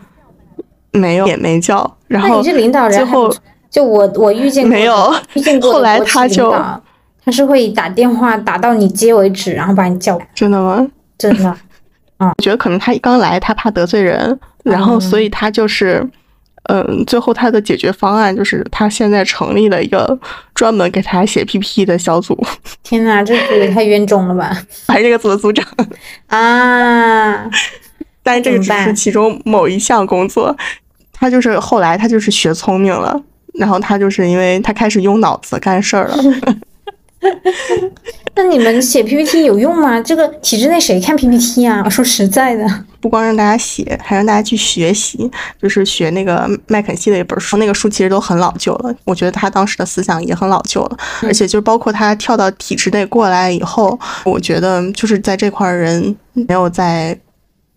[0.94, 1.98] 没有也没叫。
[2.08, 3.36] 然后你是领导人，最后
[3.70, 6.52] 就我我遇见没有 遇见过后来他就
[7.26, 10.28] 他是会打电话打到你接为止，然后把你叫来。
[10.36, 10.88] 真的吗？
[11.18, 11.56] 真的。
[12.20, 16.08] 嗯，我觉得可能他刚来，他怕得罪人，然后所以他就是，
[16.70, 20.18] 嗯，最后他的解决方案就是他现在成立了一个
[20.54, 22.38] 专门给他写 PPT 的小组。
[22.84, 24.56] 天哪，这组也太冤种了吧！
[24.88, 25.66] 还是这个组的组长
[26.28, 27.50] 啊。
[28.22, 30.56] 但是这个只是其中某一项工作，
[31.24, 33.18] 他就是后来他就是学聪明了，
[33.54, 36.18] 然后他就是因为他开始用脑子干事儿了。
[38.36, 40.02] 那你们写 PPT 有用吗？
[40.02, 41.88] 这个体制内谁看 PPT 啊？
[41.88, 42.68] 说实在的，
[43.00, 45.32] 不光让大家写，还让大家去学习，
[45.62, 48.94] 就是学那个麦肯锡的一本书，那个书其实都很老旧了。
[49.06, 57.18] 我觉得他当时的思想也很老旧了，而且就是包括他跳到体制内过来以后，我觉得就是在这块人没有在。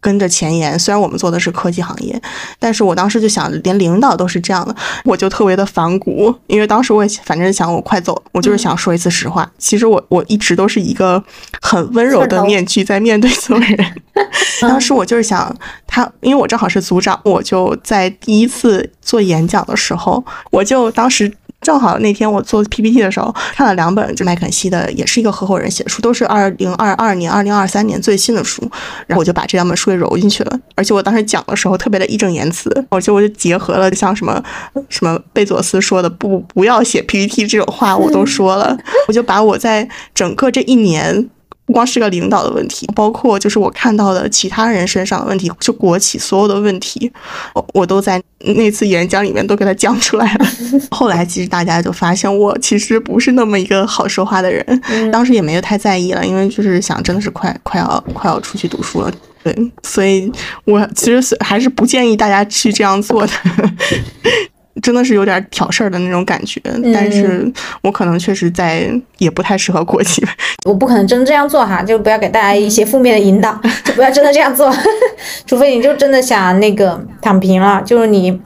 [0.07, 2.23] 跟着前沿，虽然我们做的是科技行业，
[2.61, 6.33] 但是我当时就想，连领导都是这样的，我就特别的反骨。
[6.47, 9.51] 因为当时我也反正想，我快走，我就是想说一次实话。
[9.59, 11.21] 其实我我一直都是一个
[11.61, 13.95] 很温柔的面具在面对所有人。
[14.63, 15.53] 当时我就是想
[15.89, 21.33] 他，因为我正好是组长，我就在第一次做演讲的时候，我就当时。
[21.67, 28.63] 正好那天我做 PPT 的时候看了两本，就麦肯锡的，也是一个合伙人写的书，都是二零二二年、二零二三年最新的书，
[29.09, 30.61] 然后我就把这两本书给揉进去了。
[30.77, 34.41] 而且我当时讲的时候特别的义正言辞，而且我就结合了像什么
[34.89, 38.79] 什么贝佐斯说的“不不要写 PPT” 这种话，我都说了。
[39.09, 41.29] 我就把我在整个这一年。
[41.67, 47.11] 不光是个领导的问题，包括就是我看到的其他人身上的问题，就国企所有的问题，
[47.55, 50.47] 我我都在那次演讲里面都给他讲出来了。
[50.93, 54.65] 后来其实大家就发现我其实不是那么一个好说话的人，
[55.11, 60.31] 当时也没有太在意了，因为就是想真的是快快要快要出去读书了，对，所以
[60.65, 63.33] 我其实还是不建议大家去这样做的。
[64.83, 66.61] 真的是有点挑事儿的那种感觉，
[66.93, 67.51] 但是
[67.83, 70.23] 我可能确实在也不太适合国企。
[70.67, 74.71] 我不可能真这样做哈，就不要给大家一些负面的引导， 就不要真的这样做，
[75.47, 78.39] 除非你就真的想那个躺平了，就是你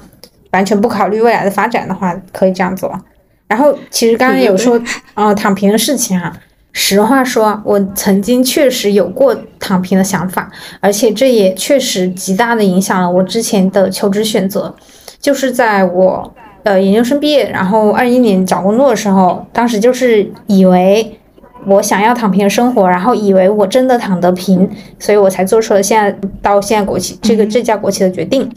[0.52, 2.92] 完全不考虑未来的发展的话，可以这样做。
[3.48, 4.80] 然后其实刚刚有说
[5.14, 6.32] 啊躺平的事情哈，
[6.72, 14.72] 实话说，我曾经确实有过躺平的想法，而且这也确实极大的影响了我之前的求职选择。
[15.20, 21.18] 就是在我呃研究生毕业，然后二一年找工作的时候，当时就是以为
[21.66, 28.50] 我想要躺平的生活，然后以为我真的躺得平，所以我才做出了现在到现在国企这个这家国企的决定。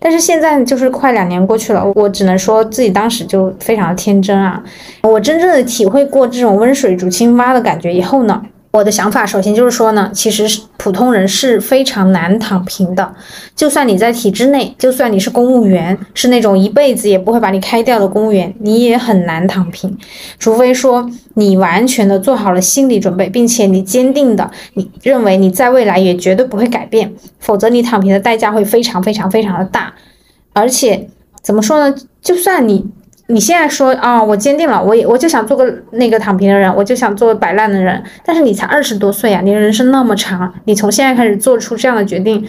[0.00, 4.62] 但是现在就是快两年过去了，我只能说自己当时就非常的天真啊。
[5.02, 8.40] 我真正的体会过这种温水煮青蛙的感觉以后呢，
[8.78, 13.12] 我的想法首先就是说呢，其实普通人是非常难躺平的。
[13.56, 19.98] 就算你在体制内，就算你是公务员，是那种一辈子也不会把你开掉的公务员，你也很难躺平。
[20.38, 29.92] 除非说你完全的做好了心理准备，并且你坚定的你认为你在未来也绝对不会改变，否则你躺平的代价会非常非常非常的大。
[30.52, 31.08] 而且
[31.42, 31.92] 怎么说呢？
[32.22, 32.86] 就算你。
[33.30, 38.02] 你现在说啊，我坚定了，我也我就想做个那个躺平的人，我就想做摆烂的人。
[38.24, 42.42] 但是你才二十多岁啊，你的人生那么长，你从现在开始做出这样的决定，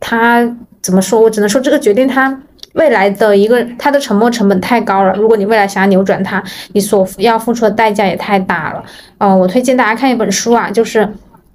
[0.00, 0.42] 他
[0.80, 1.20] 怎么说？
[1.20, 2.40] 我只能说这个决定他
[2.72, 5.12] 未来的一个他的沉没成本太高了。
[5.14, 8.82] 如果你未来想要扭转它，你所要付出的代价也太大了。
[9.18, 11.00] 嗯，我推荐大家看一本书啊，就是《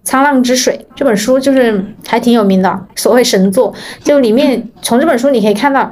[0.06, 3.74] 沧浪之水》这本书，就是还挺有名的，所谓神作。
[4.04, 5.92] 就里面从这本书你可以看到。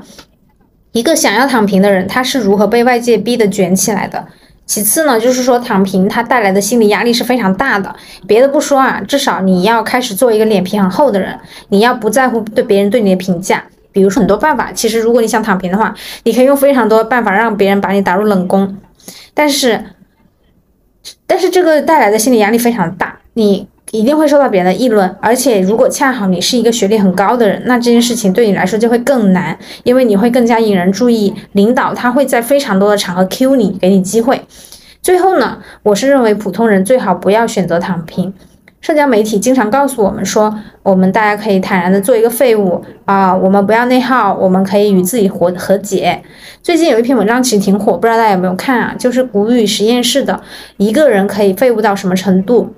[0.98, 4.28] 一个想要躺平的人，他是如何被外界逼得卷起来的？
[4.66, 7.96] 其次呢，就是说躺平它带来的心理压力是非常大的。
[8.26, 13.64] 别的不说啊，至少你要开始做一个脸皮很厚的人，你要不在乎对别人对你的评价。
[13.92, 18.76] 比如说很多办法，其实如果你想躺平的话，你可以用非常多办法让别人把你打入冷宫。
[19.36, 19.84] 但是，
[21.28, 23.68] 但是这个带来的心理压力非常大，你。
[23.92, 31.34] 一定会受到别人的议论，而且如果恰好你是一个学历很高的人，那这件事情对你来说就会更难，因为你会更加引人注意。
[31.54, 34.42] 领导他会在非常多的场合 Q 你，给你机会。
[35.02, 38.34] 最后呢，我是认为普通人最好不要选择躺平。
[38.82, 46.22] 社交媒体经常告诉我们说，我们大家可以坦然的做一个废物啊，我们不要内耗，我们可以与自己和和解。
[46.62, 48.94] 最近有一篇文章其实挺火，不知道大家有没有看啊？
[49.00, 50.42] 就是谷雨实验室的
[50.76, 52.74] 一个人可以废物到什么程度。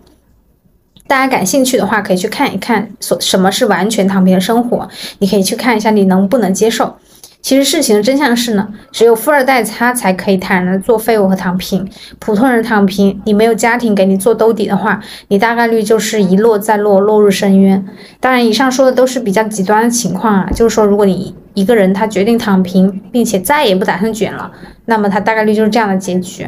[1.10, 4.88] 大家感兴趣的话，可以去看一看，所什么是完全躺平的生活。
[5.17, 6.95] 你可以去看一下，你能不能接受？
[7.41, 11.89] 其实事情的真相是呢，只有富二代他才可以坦然的做废物和躺平。
[12.19, 17.84] 普通人躺平，你没有家庭给你做兜底的话，你大概率就是一落再落，落入深渊。
[18.19, 24.50] 当然，以上说的都是比较极端的情况啊，就是说，如果你一个人他决定躺平，并且再也不打算卷了，
[24.86, 26.48] 那么他大概率就是这样的结局。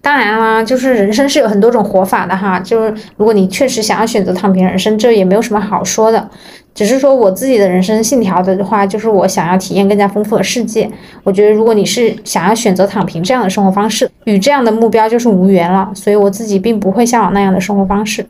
[0.00, 2.58] 当然啦，就是人生是有很多种活法的哈。
[2.60, 6.30] 就是如果你确实想要选择躺平人生，这也没有什么好说的。
[6.74, 10.88] 只是说我自己的人生信条的话，就是我想要体验更加丰富的世界。
[11.24, 15.90] 我觉得如果你是想要选择躺平这样的生活方式，与这样的目标就是无缘了。
[15.94, 18.24] 所以我自己并不会向往那样的生活方式。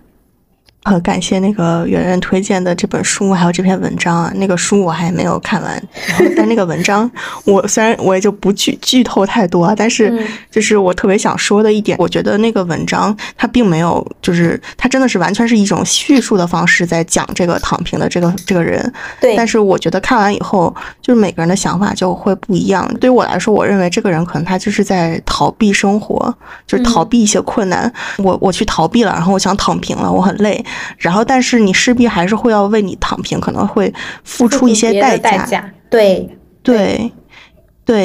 [0.87, 4.33] 很感谢那个圆圆推荐的这本书，还有这篇文章啊。
[4.37, 7.11] 那个书我还没有看完，然后但那个文章，
[7.45, 18.93] 我虽然我也就不剧剧透太多啊，但是就是我特别想说的一点，我觉得那个文章它并没有，就是它真的是完全是一种叙述的方式在讲这个躺平的这个这个人。
[19.21, 19.35] 对。
[19.37, 22.89] 但是我觉得看完以后，就是每个人的想法就会不一样。
[23.01, 26.33] 对于我来说，我认为这个人可能他就是在逃避生活，
[26.67, 27.93] 就是逃避一些困难。
[28.19, 30.65] 我我去逃避了，然后我想躺平了，我很累。
[30.99, 33.93] 然后，但是你势必还是会要为你躺平，可能会
[34.25, 35.73] 付出一些代价。
[35.89, 36.29] 对
[36.63, 37.13] 对对，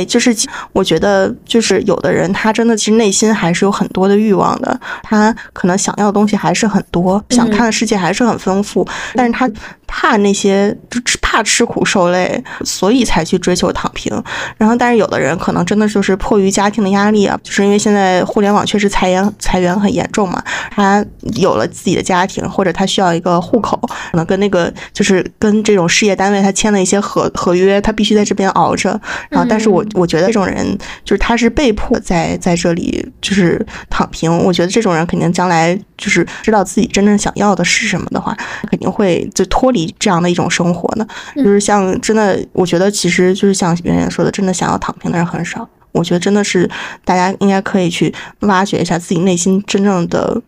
[0.06, 0.36] 就是
[0.74, 9.50] 我觉得，就是有的人他真的其实内心还是有很多的欲望的，他可能想要的东西还是很多，想看的世界还是很丰富，但是他。
[9.94, 14.10] 怕那些就吃怕吃苦受累，所以才去追求躺平。
[14.58, 20.42] 然后，但是有的人可能真的就是迫于家庭的压力啊，就是因为现在互联网确实裁员裁员很严重嘛。
[20.74, 23.78] 他有了自己的家庭，或者他需要一个户口，
[24.12, 28.98] 可能跟那个就是跟这种事业单位他签了一些合合约，他必须在这边熬着。
[29.28, 34.36] 然后，但是我我觉得这种人就是他是被迫在在这里就是躺平。
[34.40, 38.36] 我觉得这种人肯定将来就是知道自己真正想要的是什么的话，
[38.70, 39.94] 肯定会就脱离。
[40.00, 41.06] 这样的一种生活呢，
[41.36, 45.68] 就是像真的，我觉得其实就是像圆圆说的，真的想要躺平的人很少。
[45.92, 46.70] 我觉得真的是
[47.04, 50.42] 大家应该可以去挖掘一下自己内心真正的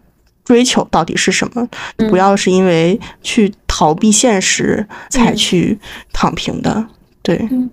[0.43, 1.67] 追求到底是什么，
[2.09, 5.77] 不要是因为去逃避现实才去
[6.11, 6.85] 躺平的。
[7.23, 7.67] 对，嗯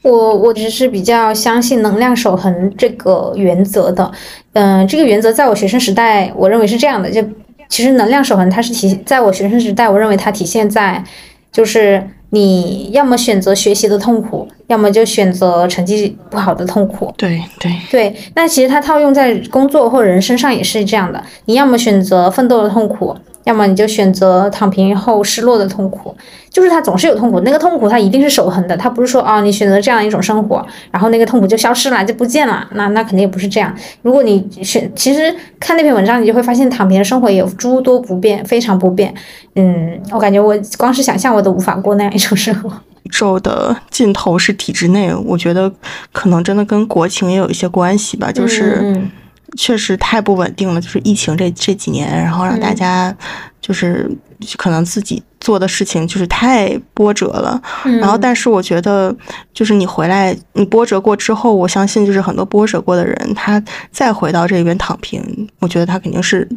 [0.00, 4.10] 我我只是比较相信能量守恒这个原则的。
[4.54, 7.22] 嗯，这个原则在我学生时代，我认为是这样的，就。
[7.68, 11.02] 其实能量守恒，它是体在我学生时代，我认为它体现在，
[11.50, 17.10] 就是你要么选择学习的痛苦，要么就选择成绩不好的痛苦。
[17.16, 23.16] 对对对，那其实它套用在工作或人身上也是这样的，你要么选择奋斗的痛苦。
[23.44, 26.14] 要么你就选择躺平后失落的痛苦，
[26.48, 33.74] 就是他总是有痛苦，那个痛苦它一定是守恒的，它不是说啊你选择这样一种生活，然后那个痛苦就消失了就不见了，那那肯定也不是这样。
[34.02, 39.12] 如果你选，其实看那篇文章，你就会发现躺平的生活也有诸多不便，非常不便。
[39.56, 42.70] 嗯，我感觉我光是想象我都无法过那样一种生活。
[43.02, 45.72] 宇宙的尽头是体制内，我觉得
[46.12, 48.96] 可能真的跟国情也有一些关系吧，就是。
[49.56, 53.14] 确实太不稳定了，就是疫情这这几年，然后让大家
[53.60, 54.10] 就是
[54.56, 57.60] 可能自己做的事情就是太波折了。
[58.00, 59.14] 然后，但是我觉得，
[59.52, 66.48] 就是你回来，你波折过之后，我相信就是很多波折过的人，他再回到这边躺平，我觉得他肯定是。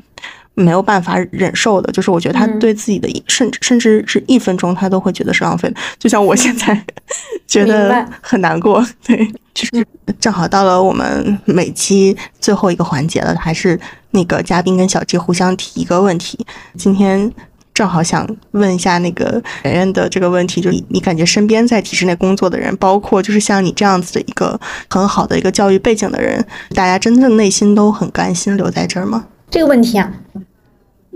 [0.55, 5.75] 没有办法忍受的，就是我觉得他对自己的甚至甚至是一分钟，他都会觉得是浪费的。
[5.99, 6.85] 就像我现在
[7.45, 9.85] 觉得很难过，对，就是
[10.19, 13.79] 正好到了我们每期最后一个环节了，还是
[14.11, 16.45] 那个嘉宾跟小 G 互相提一个问题。
[16.77, 17.29] 今天
[17.73, 24.57] 正好想问一下那个圆圆的这个问题，就是你感觉身边在体制内工作的人，包括就是像你这样子的一个
[24.89, 29.25] 很好的一个教育背景的人，大家真正内心都很甘心留在这儿吗？
[29.51, 30.11] 这个问题啊，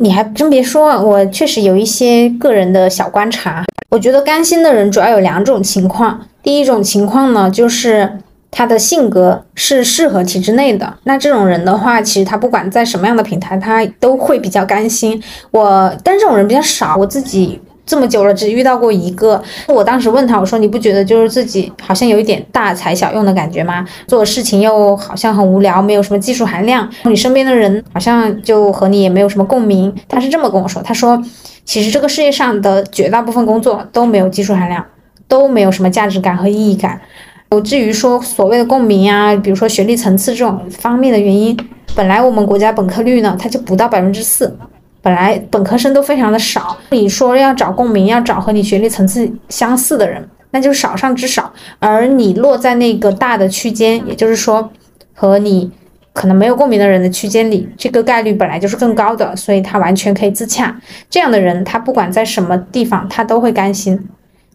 [0.01, 3.65] 你还真别说，我确实有一些个人的小观察。
[3.89, 6.21] 我觉得甘心的人主要有两种情况。
[6.41, 8.09] 第一种情况呢，就是
[8.49, 10.93] 他的性格是适合体制内的。
[11.03, 15.21] 那这种人的话，其实他不管在什么样的平台，他都会比较甘心。
[15.51, 17.59] 我，但这种人比较少，我自己。
[17.89, 19.41] 这么久了，只遇到过一个。
[19.67, 23.83] 我当时问他，我说：“你不觉得就是自己好像有一点大材小用的感觉吗？
[24.05, 26.87] 做事情又好像很无聊，没有什么技术含量。
[27.05, 31.19] 你身边的人好像就和你也没有什么共鸣。”他是这么跟我说：“他说，
[31.65, 34.85] 其实这个世界上的绝大部分工作都没有技术含量，
[35.27, 37.01] 都没有什么价值感和意义感。
[37.63, 41.57] 至于说所谓的共鸣啊，比如说学历层次这种方面的原因，
[41.95, 44.55] 本来我们国家本科率呢，它就不到百分之四。”
[45.01, 51.51] 本来本科生都非常的少，你说要找共鸣，要找和你学历层次相似的人，那就少上之少。
[51.79, 54.69] 而你落在那个大的区间，也就是说，
[55.13, 55.71] 和你
[56.11, 60.75] 可能没有共鸣的人的区间里，这个概率本来就是更高的，所以他完全可以自洽。
[61.09, 63.97] 这样的人，他不管在什么地方，他都会甘心。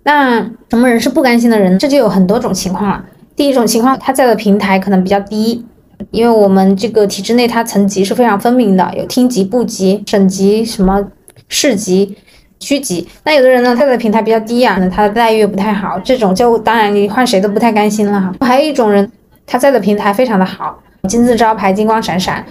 [0.03, 1.79] 那什么人是不甘心的人？
[1.79, 3.05] 这就有很多种情况了。
[3.35, 5.65] 第一种情况，他在的平台可能比较低。
[6.11, 11.03] 因为我们这个体制内，它层级是非常分明的，有厅级、部级、省级、什么
[11.49, 12.17] 市级、
[12.59, 13.07] 区级。
[13.25, 18.35] 那有的人呢，他的平台比较低啊，那他的待遇不太好，这种就当然你换谁都不太甘心了哈。
[18.41, 19.11] 还有一种人，
[19.47, 20.79] 他在的平台非常的好，
[21.09, 22.45] 金字招牌，金光闪闪。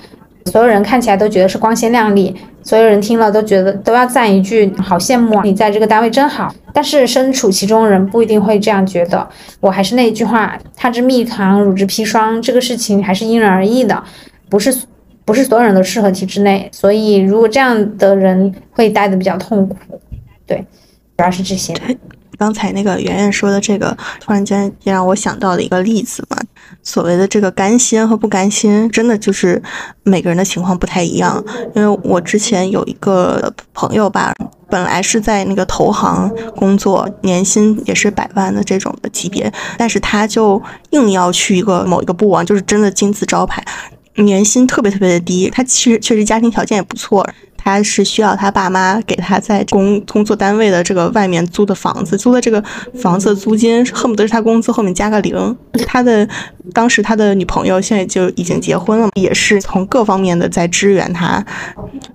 [0.45, 5.41] 所有人看起来都觉得是光鲜亮丽，所有人听了都觉得都要赞一句：好羡慕啊！
[5.43, 6.53] 你在这个单位真好。
[6.73, 9.27] 但是身处其中人不一定会这样觉得。
[9.59, 14.03] 我还是那句话，他之蜜糖，乳之砒霜，这个事情还是因人而异的，
[14.49, 14.75] 不是
[15.23, 16.67] 不是所有人都适合体制内。
[16.71, 19.77] 所以如果这样的人会待的比较痛苦，
[20.47, 20.57] 对，
[21.17, 21.73] 主要是这些。
[22.37, 26.37] 刚才那个圆圆说的这个，突然间也让我想到了一个例子嘛。
[26.83, 29.61] 所谓的这个甘心和不甘心，真的就是
[30.03, 31.43] 每个人的情况不太一样。
[31.73, 34.33] 因为我之前有一个朋友吧，
[34.69, 43.63] 本来是在那个投行工作，年薪也是百万的这种的级别，但是他就硬要去一个某一个部啊，就是真的金字招牌，
[44.15, 45.49] 年薪特别特别的低。
[45.49, 47.25] 他其实确实家庭条件也不错。
[47.63, 52.61] 他是需要他爸妈给他在工工作单位的这个外面租的房子，租的这个
[52.95, 55.55] 房子的租金恨不得是他工资后面加个零。
[55.87, 56.27] 他的
[56.73, 61.43] 当时他的女朋友现在就已经结婚了，也是从各方面的在支援他，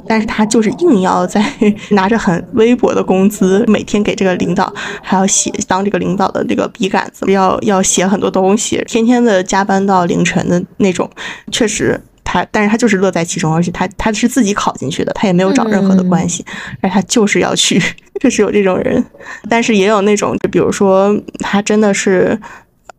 [0.06, 1.42] 但是他就是硬要在
[1.90, 4.72] 拿着很微薄的工资，每天给这个领导
[5.02, 11.08] 还要写当这个领导的这个笔杆子，要要写很多东西，天天的加班到凌晨的那种，
[11.50, 12.00] 确实。
[12.30, 16.44] 他，但是他就是乐在其中，而且他他是自己考进去的，他也没有找任何的关系，
[16.82, 17.82] 而他就是要去，
[18.20, 19.02] 就是有这种人，
[19.48, 22.38] 但是也有那种，就比如说他真的是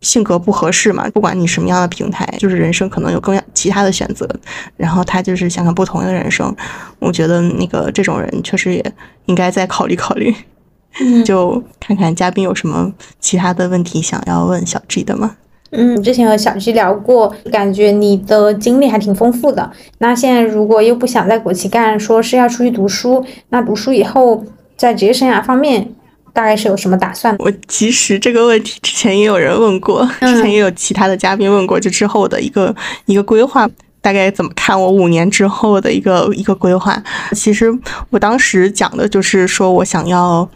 [0.01, 4.27] 性格不合适嘛，不管你什么样的平台，就是人生可能有更其他的选择，
[4.75, 6.51] 然后他就是想想不同的人生，
[6.97, 8.83] 我觉得那个这种人确实也
[9.25, 10.33] 应该再考虑考虑，
[11.23, 15.35] 就看看嘉宾有什么其他的问题想要问小 G 的吗？
[15.71, 19.71] 嗯，之前和小 G 聊过，感觉你的经历还挺丰富的。
[19.99, 24.43] 那现在如果又不想在国企干，说是要出去读书，那读书以后
[24.75, 25.93] 在职业生涯方面
[26.33, 27.35] 大概是有什么打算？
[27.37, 33.69] 我其实这个问题之前也有人问过，之前也有其他的嘉宾问过，就之后的一个一个规划，
[34.01, 36.99] 大概怎么看我五年之后的一个一个规划？
[37.33, 37.71] 其实
[38.09, 40.49] 我当时讲的就是说我想要。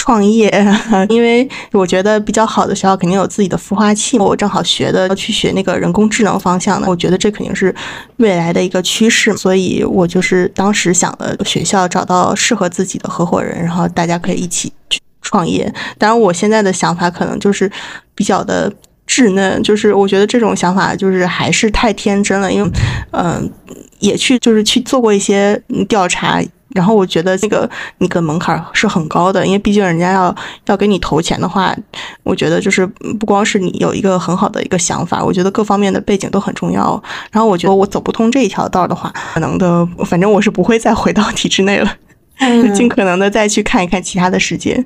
[0.00, 0.50] 创业，
[1.10, 4.18] 因为我觉得比较好的学校肯定有自己的孵化器。
[4.18, 7.74] 我正好学的要去学那个人工智能方向的，我觉得这肯定是
[8.16, 9.36] 未来的一个趋势。
[9.36, 15.70] 所以我就是当时想的学校找到适合自己的合伙人，然后大家可以一起去创业。
[15.98, 17.70] 当然，我现在的想法可能就是
[18.14, 18.72] 比较的
[19.06, 22.50] 稚嫩，就是我觉得这种想法就是还是太天真了。
[22.50, 22.70] 因为，
[23.10, 23.52] 嗯，
[23.98, 26.42] 也去就是去做过一些调查。
[26.74, 27.68] 然后我觉得这个
[27.98, 30.34] 那个门槛是很高的，因为毕竟人家要
[30.66, 31.74] 要给你投钱的话，
[32.22, 37.02] 我觉得就是不光是你有一个很好的一个想法，我觉得各方面的背景都很重要。
[37.32, 41.92] 然后我觉得我走不通这一条道的话，可能的，反正我是不会再回到体制内了，
[42.74, 44.84] 尽可能的再去看一看其他的世界。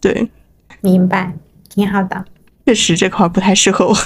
[0.00, 0.28] 对，
[0.80, 1.32] 明白，
[1.68, 2.24] 挺好的。
[2.66, 3.96] 确实这块不太适合我。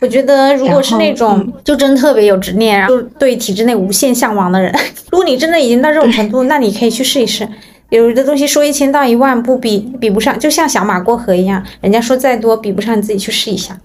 [0.00, 4.72] 我觉得，如果是那种就真特别有执念，然后对体制内无限向往的人，
[5.10, 7.48] 如果你真的已经到这种程度，那你可以去试一试。
[7.90, 13.78] 有的东西说一千道一万，不比比不上，就像小马过河一样，人家说再多比不上，你自己去试一下，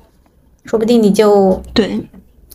[0.65, 1.99] 说不定你就对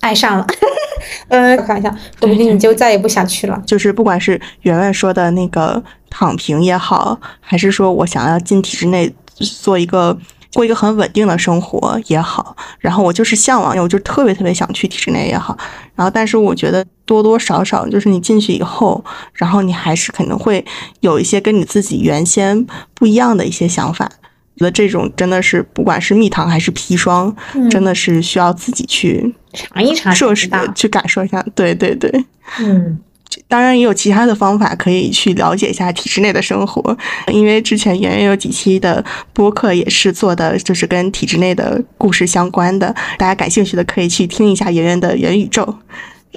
[0.01, 0.47] 爱上了。
[1.29, 1.89] 呃，开玩笑，
[2.20, 3.61] 说不定你就再也不想去了。
[3.66, 10.16] 就是不管是圆圆说的那个躺平也好，还是说我想要进体制内做一个。
[10.59, 15.56] 过一个很稳定的生活也好，然后我就是向往，我就特别特别想去体制内也好，
[15.94, 19.04] 然后但是我觉得多多少少就是你进去以后，
[19.34, 20.64] 然后你还是可能会
[20.98, 24.11] 有一些跟你自己原先不一样的一些想法，
[24.56, 27.32] 觉得这种真的是不管是蜜糖还是砒霜，
[27.70, 32.24] 真的是需要自己去尝一尝，设实去感受一下，对对对，
[32.59, 32.98] 嗯。
[33.47, 36.97] 当然也有其他的方法可以去了解一下体制内的生活，
[37.28, 42.95] 因为之前圆圆有几期的播客也是做的，就是跟体制内的故事相关的。
[43.16, 45.62] 大家感兴趣的可以去听一下圆圆的元宇宙，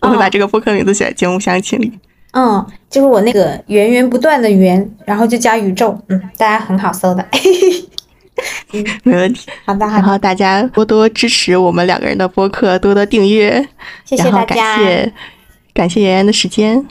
[0.01, 1.91] 我会把这个播客名字写在节目详情里。
[2.33, 7.25] 嗯，就是我那个源源不断的源，然后就加宇宙，嗯，大家很好搜的。
[9.03, 9.49] 没问题。
[9.65, 13.67] 好的，然后大家多多支持我们两个人的播客，多多订阅，
[14.05, 14.55] 谢谢大家。
[14.55, 15.13] 感谢
[15.73, 16.85] 妍妍的时间，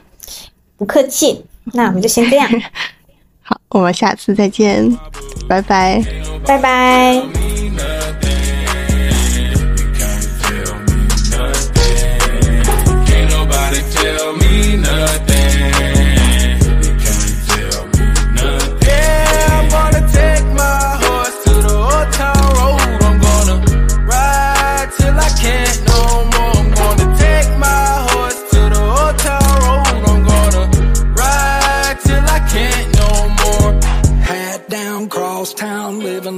[0.77, 1.45] 不客气。
[1.73, 2.49] 那我们就先这样。
[3.43, 4.97] 好，我们下次再见，
[5.49, 6.03] 拜拜，
[6.45, 7.23] 拜拜。